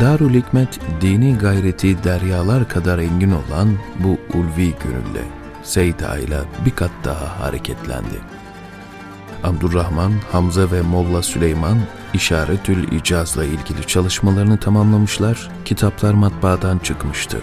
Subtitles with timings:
[0.00, 5.22] Darül Hikmet, dini gayreti deryalar kadar engin olan bu ulvi gönülle,
[5.62, 8.20] Seyda ile bir kat daha hareketlendi.
[9.44, 11.78] Abdurrahman, Hamza ve Molla Süleyman
[12.14, 17.38] İşaretül İcaz'la ilgili çalışmalarını tamamlamışlar, kitaplar matbaadan çıkmıştı.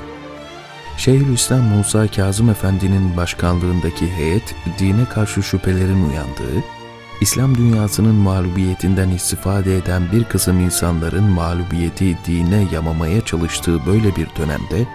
[0.97, 6.63] Şeyhülislam Musa Kazım Efendi'nin başkanlığındaki heyet, dine karşı şüphelerin uyandığı,
[7.21, 14.87] İslam dünyasının mağlubiyetinden istifade eden bir kısım insanların mağlubiyeti dine yamamaya çalıştığı böyle bir dönemde,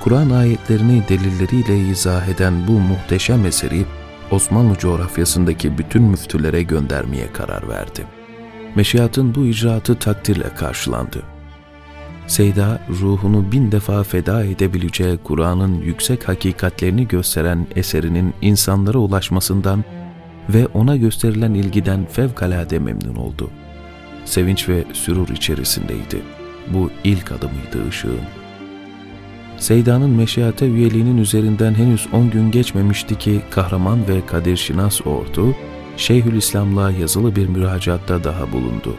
[0.00, 3.84] Kur'an ayetlerini delilleriyle izah eden bu muhteşem eseri
[4.30, 8.06] Osmanlı coğrafyasındaki bütün müftülere göndermeye karar verdi.
[8.74, 11.22] Meşiatın bu icraatı takdirle karşılandı.
[12.26, 19.84] Seyda, ruhunu bin defa feda edebileceği Kur'an'ın yüksek hakikatlerini gösteren eserinin insanlara ulaşmasından
[20.48, 23.50] ve ona gösterilen ilgiden fevkalade memnun oldu.
[24.24, 26.22] Sevinç ve sürur içerisindeydi.
[26.68, 28.20] Bu ilk adımıydı ışığın.
[29.58, 35.54] Seyda'nın meşiyate üyeliğinin üzerinden henüz 10 gün geçmemişti ki kahraman ve kadir şinas ordu,
[35.96, 38.94] Şeyhülislam'la yazılı bir müracaatta daha bulundu.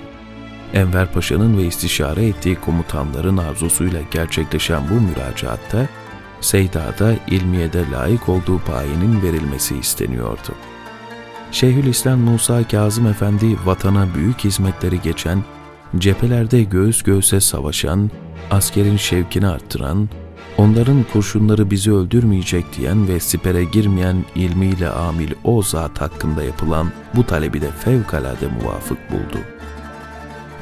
[0.74, 5.88] Enver Paşa'nın ve istişare ettiği komutanların arzusuyla gerçekleşen bu müracaatta,
[6.42, 10.56] Seyda'da ilmiyede layık olduğu payinin verilmesi isteniyordu.
[11.52, 15.44] Şeyhülislam Musa Kazım Efendi vatana büyük hizmetleri geçen,
[15.98, 18.12] cephelerde göğüs göğüse savaşan,
[18.52, 20.10] askerin şevkini arttıran,
[20.58, 27.26] onların kurşunları bizi öldürmeyecek diyen ve sipere girmeyen ilmiyle amil o zat hakkında yapılan bu
[27.26, 29.40] talebi de fevkalade muvafık buldu.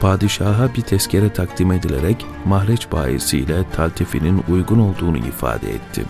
[0.01, 6.03] Padişaha bir tezkere takdim edilerek mahreç bayisiyle taltifinin uygun olduğunu ifade etti.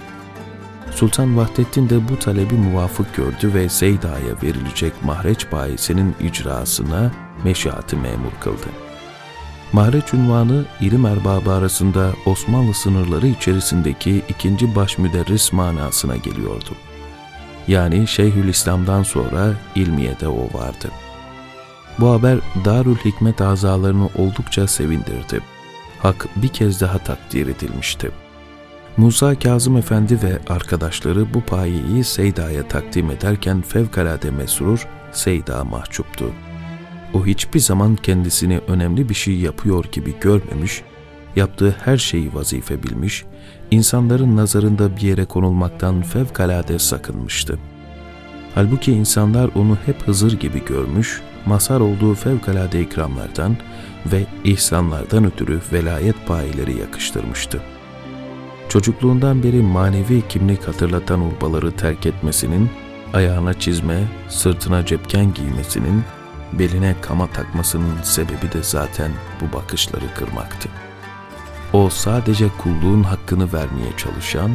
[0.96, 7.12] Sultan Vahdettin de bu talebi muvafık gördü ve Seyda'ya verilecek mahreç bayisinin icrasına
[7.44, 8.68] meşiatı memur kıldı.
[9.74, 16.70] Mahreç unvanı ilim erbabı arasında Osmanlı sınırları içerisindeki ikinci baş müderris manasına geliyordu.
[17.68, 20.92] Yani Şeyhülislam'dan sonra ilmiyede o vardı.
[22.00, 25.42] Bu haber Darül Hikmet azalarını oldukça sevindirdi.
[26.00, 28.12] Hak bir kez daha takdir edilmişti.
[28.98, 36.26] Musa Kazım Efendi ve arkadaşları bu payeyi Seyda'ya takdim ederken fevkalade mesrur, Seyda mahcuptu.
[37.14, 40.82] O hiçbir zaman kendisini önemli bir şey yapıyor gibi görmemiş,
[41.36, 43.26] yaptığı her şeyi vazife bilmiş,
[43.72, 47.60] insanların nazarında bir yere konulmaktan fevkalade sakınmıştı.
[48.56, 53.58] Halbuki insanlar onu hep Hızır gibi görmüş, mazhar olduğu fevkalade ikramlardan
[54.06, 57.62] ve ihsanlardan ötürü velayet payileri yakıştırmıştı.
[58.74, 62.70] Çocukluğundan beri manevi kimlik hatırlatan urbaları terk etmesinin,
[63.14, 66.04] ayağına çizme, sırtına cepken giymesinin,
[66.54, 69.12] beline kama takmasının sebebi de zaten
[69.42, 70.70] bu bakışları kırmaktı.
[71.74, 74.52] O sadece kulluğun hakkını vermeye çalışan,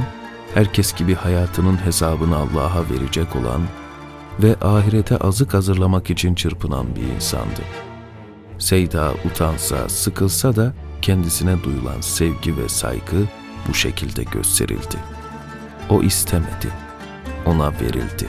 [0.55, 3.62] herkes gibi hayatının hesabını Allah'a verecek olan
[4.43, 7.62] ve ahirete azık hazırlamak için çırpınan bir insandı.
[8.59, 13.17] Seyda utansa, sıkılsa da kendisine duyulan sevgi ve saygı
[13.69, 14.97] bu şekilde gösterildi.
[15.91, 16.69] O istemedi,
[17.47, 18.29] ona verildi.